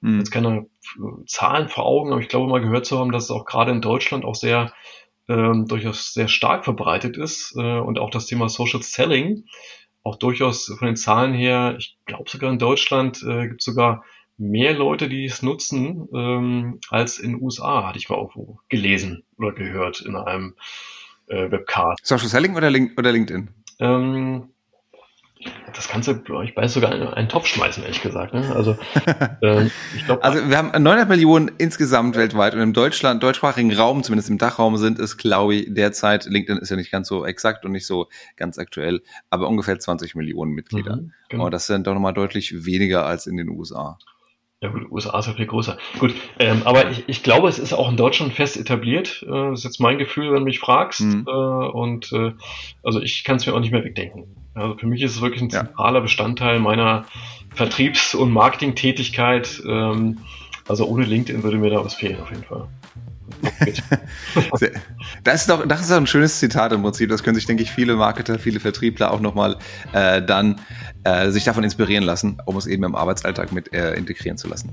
[0.00, 0.18] mhm.
[0.18, 0.66] jetzt keine
[1.26, 3.80] Zahlen vor Augen, aber ich glaube mal gehört zu haben, dass es auch gerade in
[3.80, 4.72] Deutschland auch sehr
[5.30, 9.44] ähm, durchaus sehr stark verbreitet ist äh, und auch das Thema Social Selling
[10.02, 14.04] auch durchaus von den Zahlen her, ich glaube sogar in Deutschland äh, gibt es sogar
[14.38, 19.24] mehr Leute, die es nutzen, ähm, als in den USA, hatte ich mal irgendwo gelesen
[19.36, 20.54] oder gehört in einem
[21.26, 22.04] äh, Webcast.
[22.04, 23.50] Social Selling oder, Link oder LinkedIn?
[23.78, 24.48] Ähm,
[25.74, 28.34] das Ganze, ich weiß sogar in einen Topf schmeißen, ehrlich gesagt.
[28.34, 28.54] Ne?
[28.54, 28.76] Also,
[29.42, 30.22] äh, ich glaube.
[30.22, 34.76] Also wir haben 900 Millionen insgesamt weltweit und im Deutschland, deutschsprachigen Raum, zumindest im Dachraum,
[34.76, 38.08] sind es, glaube ich, derzeit, LinkedIn ist ja nicht ganz so exakt und nicht so
[38.36, 40.96] ganz aktuell, aber ungefähr 20 Millionen Mitglieder.
[40.96, 41.46] Mhm, genau.
[41.46, 43.98] Und das sind doch nochmal deutlich weniger als in den USA.
[44.62, 45.78] Ja gut, USA ist ja viel größer.
[45.98, 49.22] Gut, ähm, aber ich, ich glaube, es ist auch in Deutschland fest etabliert.
[49.22, 51.00] Äh, das ist jetzt mein Gefühl, wenn du mich fragst.
[51.00, 51.24] Mhm.
[51.26, 52.32] Äh, und äh,
[52.82, 54.36] also ich kann es mir auch nicht mehr wegdenken.
[54.54, 56.02] Also für mich ist es wirklich ein zentraler ja.
[56.02, 57.04] Bestandteil meiner
[57.54, 59.62] Vertriebs- und Marketingtätigkeit.
[59.66, 60.18] Ähm,
[60.68, 62.68] also ohne LinkedIn würde mir da was fehlen auf jeden Fall.
[65.24, 67.10] das ist doch, das ist doch ein schönes Zitat im Prinzip.
[67.10, 69.56] Das können sich, denke ich, viele Marketer, viele Vertriebler auch nochmal
[69.92, 70.60] äh, dann
[71.04, 74.70] äh, sich davon inspirieren lassen, um es eben im Arbeitsalltag mit äh, integrieren zu lassen.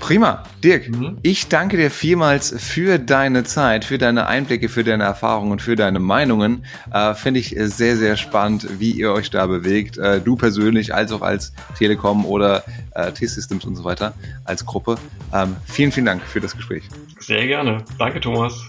[0.00, 0.42] Prima.
[0.64, 1.18] Dirk, mhm.
[1.22, 5.76] ich danke dir vielmals für deine Zeit, für deine Einblicke, für deine Erfahrungen und für
[5.76, 6.64] deine Meinungen.
[6.92, 9.98] Äh, Finde ich sehr, sehr spannend, wie ihr euch da bewegt.
[9.98, 14.96] Äh, du persönlich, als auch als Telekom oder äh, T-Systems und so weiter, als Gruppe.
[15.32, 16.84] Ähm, vielen, vielen Dank für das Gespräch.
[17.20, 17.84] Sehr gerne.
[17.98, 18.60] Danke, Thomas.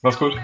[0.00, 0.34] Mach's gut.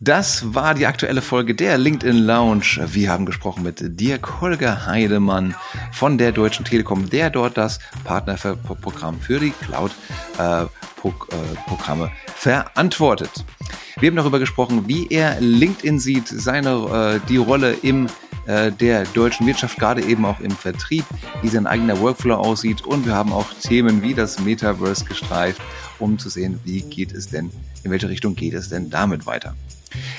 [0.00, 2.80] Das war die aktuelle Folge der LinkedIn Lounge.
[2.88, 5.54] Wir haben gesprochen mit Dirk Holger Heidemann
[5.92, 13.44] von der Deutschen Telekom, der dort das Partnerprogramm für die Cloud-Programme verantwortet.
[14.00, 18.08] Wir haben darüber gesprochen, wie er LinkedIn sieht, seine, äh, die Rolle im
[18.46, 21.04] äh, der deutschen Wirtschaft, gerade eben auch im Vertrieb,
[21.42, 22.84] wie sein eigener Workflow aussieht.
[22.84, 25.62] Und wir haben auch Themen wie das Metaverse gestreift,
[26.00, 27.52] um zu sehen, wie geht es denn,
[27.84, 29.54] in welche Richtung geht es denn damit weiter.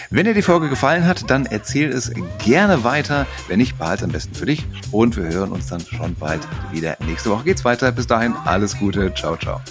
[0.09, 2.11] Wenn dir die Folge gefallen hat, dann erzähl es
[2.43, 3.25] gerne weiter.
[3.47, 4.65] Wenn nicht, behalte am besten für dich.
[4.91, 6.97] Und wir hören uns dann schon bald wieder.
[7.05, 7.91] Nächste Woche geht's weiter.
[7.91, 9.13] Bis dahin, alles Gute.
[9.13, 9.61] Ciao, ciao.